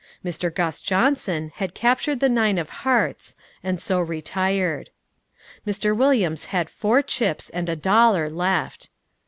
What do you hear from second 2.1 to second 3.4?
the nine of hearts